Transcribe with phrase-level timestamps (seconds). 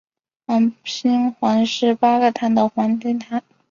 [0.47, 3.41] 环辛烷是八个碳的环烷烃。